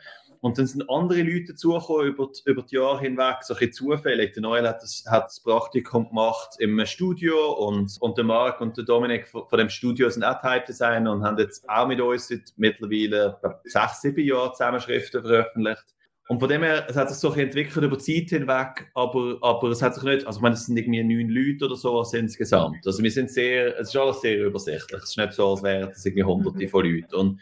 [0.42, 3.72] Und dann sind andere Leute dazugekommen über, die, über die Jahre hinweg, so ein bisschen
[3.72, 4.32] zufällig.
[4.32, 8.76] Der Noel hat das, hat das Praktikum gemacht im Studio und, und der Marc und
[8.76, 12.26] der Dominik von, von dem Studio sind auch Type-Designer und haben jetzt auch mit uns
[12.26, 15.94] seit mittlerweile sechs, sieben Jahren zusammen Schriften veröffentlicht.
[16.28, 19.68] Und von dem her, es hat sich so entwickelt über die Zeit hinweg, aber, aber
[19.68, 22.86] es hat sich nicht, also ich meine, es sind irgendwie neun Leute oder so insgesamt.
[22.86, 25.02] Also wir sind sehr, es ist alles sehr übersichtlich.
[25.02, 27.14] Es ist nicht so, als wären es irgendwie hunderte von Leuten.
[27.14, 27.40] Und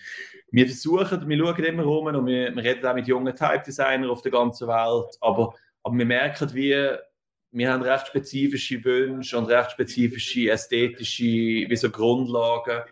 [0.52, 4.22] wir versuchen, wir schauen immer rum und wir, wir reden auch mit jungen Type-Designern auf
[4.22, 6.96] der ganzen Welt, aber, aber wir merken, wie,
[7.52, 12.82] wir haben recht spezifische Wünsche und recht spezifische ästhetische wie so Grundlagen.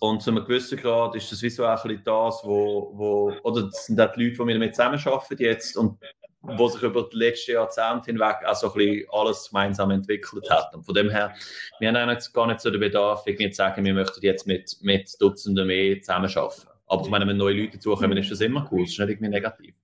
[0.00, 3.86] Und zu einem gewissen Grad ist das wie so ein das, wo, wo oder das
[3.86, 5.98] sind auch die Leute, die wir damit zusammenarbeiten jetzt und
[6.42, 10.74] wo sich über die letzten Jahrzehnte hinweg auch so ein bisschen alles gemeinsam entwickelt hat.
[10.74, 11.34] Und von dem her,
[11.80, 14.78] wir haben eigentlich gar nicht so den Bedarf, irgendwie zu sagen, wir möchten jetzt mit,
[14.80, 16.68] mit Dutzenden mehr zusammenarbeiten.
[16.90, 18.82] Aber ich meine, wenn neue Leute dazukommen, ist das immer cool.
[18.82, 19.74] Das ist nicht irgendwie negativ.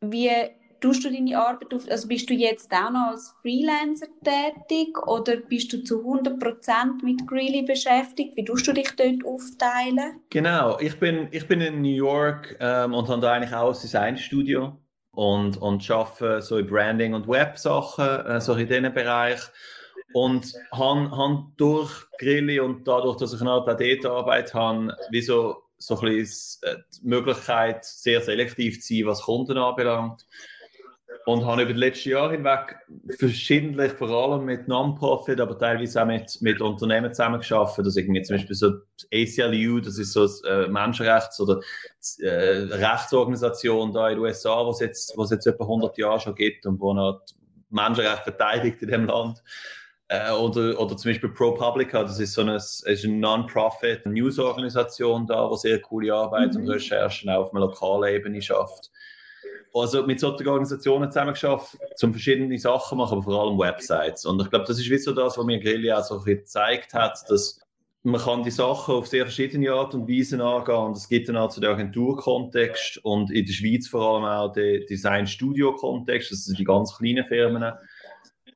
[0.00, 0.30] Wie
[0.80, 1.90] tust du deine Arbeit auf?
[1.90, 7.26] Also bist du jetzt auch noch als Freelancer tätig oder bist du zu 100% mit
[7.26, 8.34] Greeley beschäftigt?
[8.36, 10.22] Wie tust du dich dort aufteilen?
[10.30, 13.80] Genau, ich bin, ich bin in New York ähm, und habe da eigentlich auch ein
[13.80, 14.78] Designstudio
[15.10, 19.40] und, und arbeite so in Branding und Web-Sachen, äh, so in diesem Bereich.
[20.14, 25.62] Und habe han durch Grilli und dadurch, dass ich eine dort Arbeit habe, wie so,
[25.76, 30.26] so ein bisschen äh, die Möglichkeit, sehr selektiv zu sein, was Kunden anbelangt.
[31.26, 32.76] Und habe über die letzten Jahre hinweg
[33.18, 37.84] verschiedentlich, vor allem mit Non-Profit, aber teilweise auch mit, mit Unternehmen zusammengearbeitet.
[37.84, 38.72] Also irgendwie zum Beispiel so
[39.12, 41.60] ACLU, das ist so eine äh, Menschenrechts- oder
[42.20, 42.28] äh,
[42.72, 46.80] Rechtsorganisation da in den USA, was jetzt, was jetzt etwa 100 Jahre schon gibt und
[46.80, 47.20] wo noch
[47.68, 49.42] Menschenrechte verteidigt in dem Land.
[50.08, 55.58] Äh, oder, oder zum Beispiel ProPublica, das ist so eine, eine Non-Profit News-Organisation da, die
[55.58, 56.62] sehr coole Arbeit mhm.
[56.62, 58.90] und Recherchen auf einer lokalen Ebene schafft.
[59.74, 64.24] Also mit solchen Organisationen zusammengeschafft, um verschiedene Sachen machen, aber vor allem Websites.
[64.24, 66.38] Und ich glaube, das ist wie so das, was mir Grilli auch so ein bisschen
[66.38, 67.60] gezeigt hat, dass
[68.02, 71.36] man kann die Sachen auf sehr verschiedene Art und Weise angehen und es gibt dann
[71.36, 76.58] auch zu den Agenturkontext und in der Schweiz vor allem auch den Design-Studio-Kontext, das sind
[76.58, 77.72] die ganz kleinen Firmen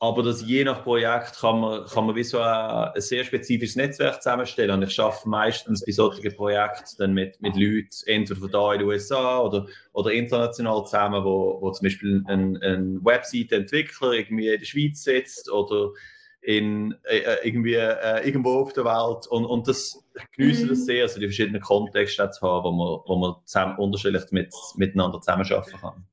[0.02, 3.76] aber dass je nach Projekt kann man, kann man wie so ein, ein sehr spezifisches
[3.76, 4.72] Netzwerk zusammenstellen.
[4.72, 8.80] Und ich arbeite meistens bei solchen Projekten dann mit, mit Leuten, entweder von da in
[8.80, 14.58] den USA oder, oder international zusammen, wo, wo zum Beispiel ein, ein Webseite-Entwickler irgendwie in
[14.58, 15.92] der Schweiz sitzt oder
[16.40, 19.28] in, äh, äh irgendwie äh, irgendwo auf der Welt.
[19.28, 20.68] Und, und das genieße mhm.
[20.70, 24.52] das sehr, also die verschiedenen Kontexte zu haben, wo man, wo man zusammen, unterschiedlich mit,
[24.74, 26.04] miteinander zusammenarbeiten kann.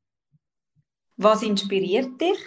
[1.17, 2.37] Was inspiriert dich?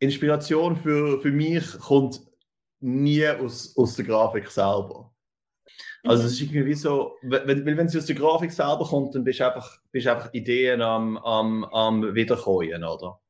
[0.00, 2.20] Inspiration für, für mich kommt
[2.80, 5.14] nie aus, aus der Grafik selber.
[6.02, 9.40] Also es ist irgendwie so, wenn, wenn sie aus der Grafik selber kommt, dann bist
[9.40, 13.20] du einfach, bist einfach Ideen am, am, am Wiederkäuen, oder?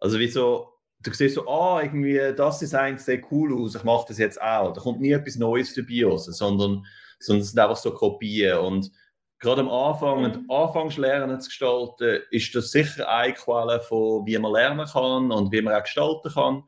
[0.00, 4.06] Also wie so, du siehst so, ah, irgendwie, das Design sieht cool aus, ich mache
[4.08, 4.72] das jetzt auch.
[4.72, 6.84] Da kommt nie etwas Neues dabei raus, sondern,
[7.20, 8.90] sondern es sind einfach so Kopien und
[9.42, 10.50] gerade am Anfang, mhm.
[10.50, 15.60] Anfangslernen zu gestalten, ist das sicher eine Quelle von, wie man lernen kann und wie
[15.60, 16.62] man auch gestalten kann.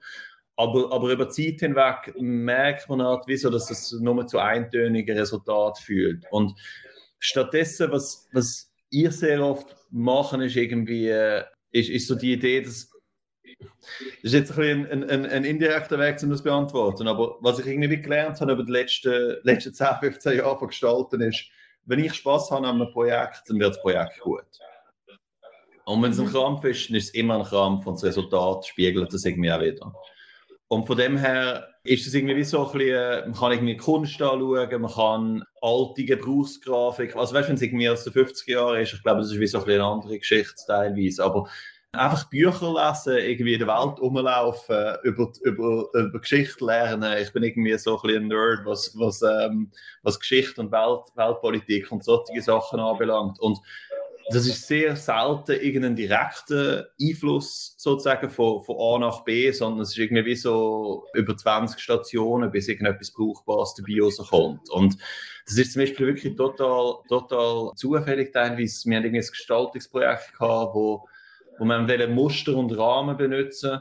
[0.56, 5.16] Aber, aber über die Zeit hinweg merkt man halt, wieso, dass es nur zu eintönigen
[5.16, 6.24] Resultaten führt.
[6.30, 6.58] Und
[7.18, 11.10] stattdessen, was, was ich sehr oft machen, ist irgendwie,
[11.70, 12.90] ist, ist so die Idee, dass
[14.22, 17.06] das ist jetzt ein, ein, ein, ein, indirekter Weg, um das zu beantworten.
[17.06, 21.20] Aber was ich irgendwie gelernt habe über die letzten, letzten 10, 15 Jahre von Gestalten
[21.20, 21.50] ist,
[21.86, 24.44] wenn ich Spaß habe an einem Projekt, dann wird das Projekt gut.
[25.84, 26.32] Und wenn es ein mhm.
[26.32, 29.60] Krampf ist, dann ist es immer ein Krampf und das Resultat spiegelt das irgendwie auch
[29.60, 29.92] wieder.
[30.68, 34.20] Und von dem her ist es irgendwie wie so ein bisschen, man kann irgendwie Kunst
[34.20, 38.80] anschauen, man kann alte Gebrauchsgrafik, also weißt du, wenn es irgendwie aus den 50er Jahren
[38.80, 41.48] ist, ich glaube, das ist wie so ein eine andere Geschichte teilweise, aber
[41.94, 47.18] einfach Bücher lesen, irgendwie in der Welt rumlaufen, über, über, über Geschichte lernen.
[47.22, 49.70] Ich bin irgendwie so ein bisschen ein Nerd, was, was, ähm,
[50.02, 53.40] was Geschichte und Welt, Weltpolitik und solche Sachen anbelangt.
[53.40, 53.58] Und
[54.30, 59.90] das ist sehr selten irgendein direkter Einfluss sozusagen von, von A nach B, sondern es
[59.90, 64.70] ist irgendwie wie so über 20 Stationen, bis irgendetwas Brauchbares dabei rauskommt.
[64.70, 64.96] Und
[65.46, 68.88] das ist zum Beispiel wirklich total, total zufällig teilweise.
[68.88, 71.06] Wir haben irgendwie ein Gestaltungsprojekt gehabt, wo,
[71.58, 73.80] wo wir Muster und Rahmen benutzen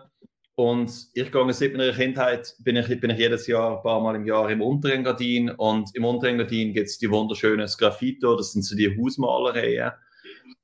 [0.55, 4.15] und ich gehe seit meiner Kindheit, bin ich, bin ich jedes Jahr, ein paar Mal
[4.15, 5.49] im Jahr im Unterengadin.
[5.49, 9.93] Und im Unterengadin gibt es die wunderschönen Graffito, das sind so die Hausmalereien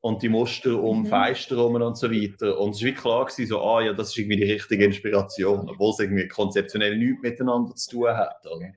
[0.02, 1.06] und die Muster um mhm.
[1.08, 2.60] Fenster rum und so weiter.
[2.60, 5.90] Und es war klar gewesen, so, ah ja, das ist irgendwie die richtige Inspiration, obwohl
[5.90, 8.46] es irgendwie konzeptionell nichts miteinander zu tun hat.
[8.46, 8.72] Oder?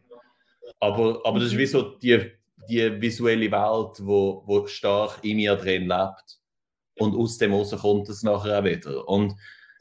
[0.80, 2.32] Aber, aber das ist wie so die,
[2.70, 6.41] die visuelle Welt, wo, wo stark in mir drin lebt.
[6.98, 9.08] Und aus dem raus kommt es nachher auch wieder.
[9.08, 9.34] Und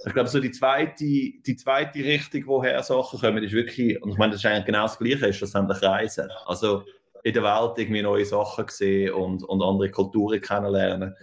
[0.06, 4.18] ich glaube, so die zweite, die zweite Richtung, woher Sachen kommen, ist wirklich, und ich
[4.18, 6.30] meine, das ist eigentlich genau das Gleiche, ist schlussendlich Reisen.
[6.46, 6.84] Also,
[7.24, 11.16] in der Welt irgendwie neue Sachen sehen und, und andere Kulturen kennenlernen.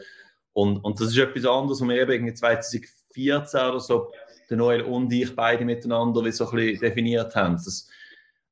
[0.52, 4.10] Und, und das ist etwas anderes, was wir eben 2014 oder so,
[4.48, 7.54] der Noel und ich beide miteinander wie so ein bisschen definiert haben.
[7.54, 7.88] Das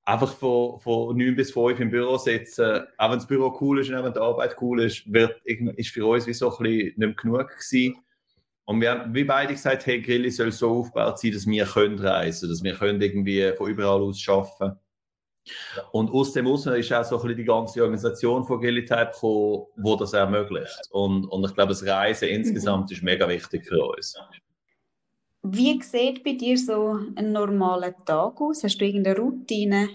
[0.06, 3.90] einfach von, von 9 bis 5 im Büro sitzen, auch wenn das Büro cool ist
[3.90, 6.94] und auch wenn die Arbeit cool ist, wird, ist für uns wie so ein bisschen
[6.96, 7.98] nicht genug gewesen.
[8.64, 11.98] Und wir haben wie beide gesagt, hey, Grilli soll so aufgebaut sein, dass wir können
[11.98, 14.78] reisen, dass wir können irgendwie von überall aus arbeiten
[15.92, 19.66] und aus dem Außen ist auch so ein bisschen die ganze Organisation von Gillitype gekommen,
[19.76, 20.88] wo das ermöglicht.
[20.90, 24.18] Und, und ich glaube, das Reisen insgesamt ist mega wichtig für uns.
[25.48, 28.64] Wie sieht bei dir so ein normaler Tag aus?
[28.64, 29.88] Hast du irgendeine Routine?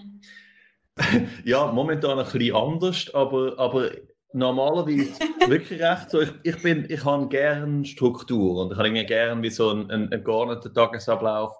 [1.44, 3.90] ja, momentan ein bisschen anders, aber, aber
[4.32, 5.12] normalerweise
[5.48, 6.22] wirklich recht so.
[6.22, 10.12] Ich, ich, bin, ich habe gerne Struktur und ich habe gerne wie so einen, einen,
[10.12, 11.56] einen geordneten Tagesablauf.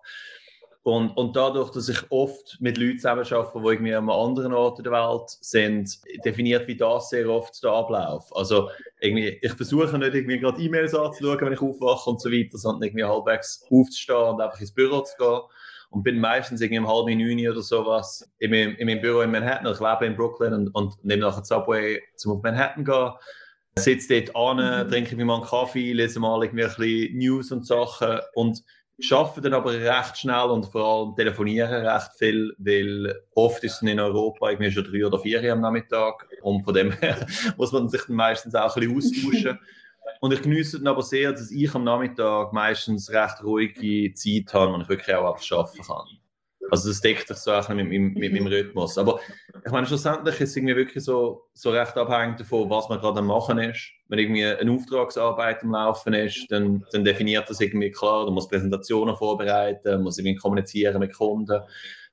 [0.84, 4.84] Und, und dadurch, dass ich oft mit Leuten zusammenarbeite, die irgendwie an einem anderen Ort
[4.84, 8.34] der Welt sind, definiert wie das sehr oft der Ablauf.
[8.34, 8.68] Also
[9.02, 12.82] irgendwie, ich versuche nicht irgendwie gerade E-Mails anzuschauen, wenn ich aufwache und so weiter, sondern
[12.84, 15.40] irgendwie halbwegs aufzustehen und einfach ins Büro zu gehen.
[15.90, 19.30] Und bin meistens irgendwie um halb neun oder sowas in meinem, in meinem Büro in
[19.30, 19.70] Manhattan.
[19.70, 23.12] Ich lebe in Brooklyn und, und nehme nachher Subway zum auf Manhattan gehen
[23.76, 24.90] sitze dort an, mhm.
[24.90, 28.62] trinke mir mal einen Kaffee, lese mal irgendwie ein bisschen News und Sachen und
[29.10, 33.82] arbeiten dann aber recht schnell und vor allem telefonieren recht viel, weil oft ist es
[33.82, 37.26] in Europa irgendwie schon drei oder vier am Nachmittag und von dem her
[37.56, 39.58] muss man sich dann meistens auch ein bisschen austauschen.
[40.20, 44.72] Und ich genieße dann aber sehr, dass ich am Nachmittag meistens recht ruhige Zeit habe
[44.72, 46.06] und ich wirklich auch arbeiten kann.
[46.72, 48.96] Also das deckt sich so auch mit, mit, mit meinem Rhythmus.
[48.96, 49.20] Aber
[49.62, 53.18] ich meine, schlussendlich ist es irgendwie wirklich so, so recht abhängig davon, was man gerade
[53.18, 53.90] am machen ist.
[54.08, 58.24] Wenn irgendwie eine Auftragsarbeit am Laufen ist, dann, dann definiert das irgendwie klar.
[58.24, 61.60] Du musst Präsentationen vorbereiten, muss irgendwie kommunizieren mit Kunden.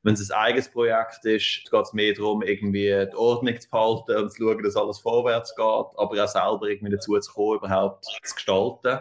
[0.04, 4.18] Wenn es ein eigenes Projekt ist, geht es mehr darum, irgendwie die Ordnung zu behalten
[4.18, 8.04] und zu schauen, dass alles vorwärts geht, aber auch selber irgendwie dazu zu kommen, überhaupt
[8.04, 9.00] zu gestalten.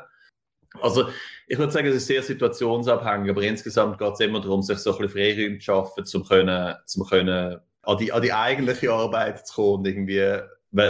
[0.82, 1.08] Also
[1.46, 4.92] ich würde sagen, es ist sehr situationsabhängig, aber insgesamt geht es immer darum, sich so
[4.92, 9.46] ein bisschen Freiräume zu schaffen, um können, zum können an, die, an die eigentliche Arbeit
[9.46, 10.40] zu kommen und irgendwie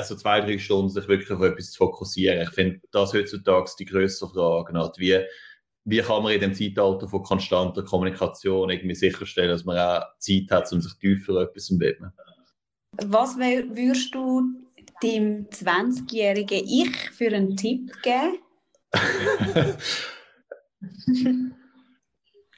[0.03, 2.43] so zwei, drei Stunden sich wirklich auf etwas zu fokussieren.
[2.43, 4.77] Ich finde, das heutzutage die größere Frage.
[4.77, 4.99] Nicht?
[4.99, 5.21] Wie,
[5.85, 10.51] wie kann man in dem Zeitalter von konstanter Kommunikation irgendwie sicherstellen, dass man auch Zeit
[10.51, 12.13] hat, um sich tiefer etwas zu widmen?
[13.05, 14.43] Was würdest du
[15.03, 18.39] dem 20-jährigen Ich für einen Tipp geben?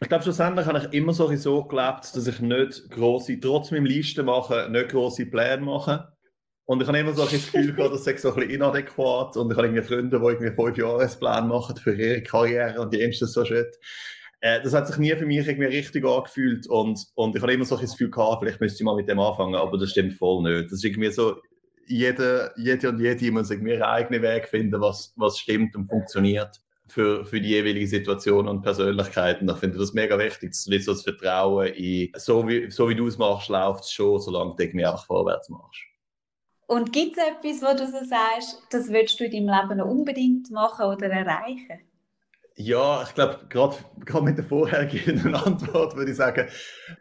[0.01, 4.27] Ich glaube, schlussendlich habe ich immer so gelebt, dass ich nicht große, trotz meinem Listen
[4.27, 6.13] machen, nicht große Pläne mache.
[6.71, 9.37] Und ich habe immer so ein Gefühl gehabt, das ist so ein bisschen inadäquat.
[9.37, 13.11] Und ich habe irgendwie Freunde, die irgendwie fünf Jahrespläne machen für ihre Karriere und die
[13.19, 13.77] das so Shit.
[14.41, 16.69] Äh, das hat sich nie für mich irgendwie richtig angefühlt.
[16.69, 19.19] Und, und ich habe immer so ein Gefühl gehabt, vielleicht müsste ich mal mit dem
[19.19, 20.67] anfangen, aber das stimmt voll nicht.
[20.67, 21.41] Das ist irgendwie so,
[21.91, 27.25] jede, jede und jede muss ihren eigenen Weg finden, was, was stimmt und funktioniert für,
[27.25, 29.49] für die jeweilige Situation und Persönlichkeiten.
[29.49, 30.51] Ich finde das mega wichtig.
[30.51, 33.93] Das ist so das Vertrauen in, so wie, so wie du es machst, läuft es
[33.93, 35.81] schon, solange du irgendwie auch vorwärts machst.
[36.67, 39.89] Und gibt es etwas, wo du so sagst, das willst du in deinem Leben noch
[39.89, 41.81] unbedingt machen oder erreichen?
[42.63, 43.77] Ja, ich glaube, gerade
[44.23, 46.47] mit der vorhergehenden Antwort würde ich sagen,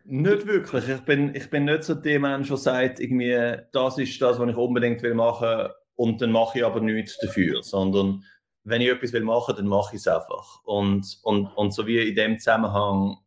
[0.05, 0.87] nicht wirklich.
[0.87, 4.49] Ich bin, ich bin nicht so der Mensch, der sagt, irgendwie, das ist das, was
[4.49, 8.23] ich unbedingt will machen und dann mache ich aber nichts dafür, sondern
[8.63, 10.63] wenn ich etwas will machen, dann mache ich es einfach.
[10.63, 13.17] Und, und, und so wie in dem Zusammenhang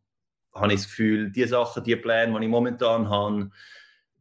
[0.55, 3.51] habe ich das Gefühl, die Sachen, die Pläne, die ich momentan habe,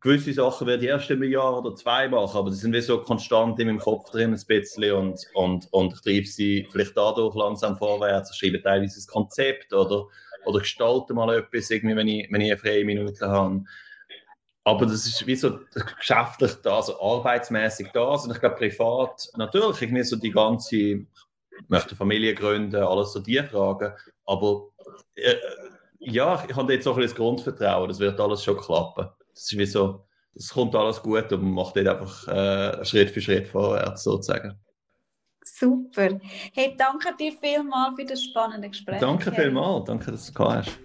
[0.02, 3.00] gewisse Sachen werde ich erst einem Jahr oder zwei machen, aber sie sind wie so
[3.02, 7.34] konstant in meinem Kopf drin ein bisschen und, und, und ich treibe sie vielleicht dadurch
[7.36, 10.06] langsam vorwärts, ich schreibe teilweise ein Konzept oder,
[10.44, 13.62] oder gestalte mal etwas, irgendwie, wenn, ich, wenn ich eine freie Minute habe.
[14.64, 15.58] Aber das ist wie so
[15.96, 18.10] geschäftlich da, also arbeitsmäßig da.
[18.10, 21.06] Also ich glaube, privat natürlich irgendwie so die ganze, ich
[21.68, 23.92] möchte Familie gründen, alles so die Fragen.
[24.24, 24.68] Aber
[25.16, 25.34] äh,
[25.98, 29.08] ja, ich habe jetzt auch ein bisschen Grundvertrauen, das wird alles schon klappen.
[29.34, 30.04] Das ist wie so,
[30.34, 34.58] es kommt alles gut und man macht dort einfach äh, Schritt für Schritt vorwärts sozusagen.
[35.44, 36.20] Super.
[36.54, 39.00] Hey, danke dir vielmals für das spannende Gespräch.
[39.00, 40.78] Danke vielmals, danke, dass du gekommen hast.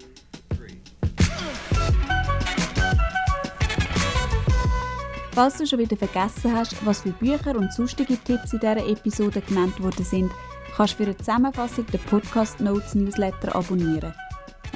[5.37, 9.41] Falls du schon wieder vergessen hast, was für Bücher und sonstige Tipps in dieser Episode
[9.41, 10.31] genannt worden sind,
[10.75, 14.13] kannst du für eine Zusammenfassung den Podcast Notes Newsletter abonnieren.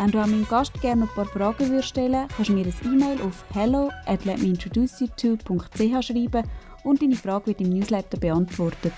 [0.02, 2.66] Wenn du an meinen Gast gerne noch ein paar Fragen würdest stellen kannst du mir
[2.66, 4.26] ein E-Mail auf hello at
[6.02, 6.44] schreiben
[6.84, 8.94] und deine Frage wird im Newsletter beantwortet.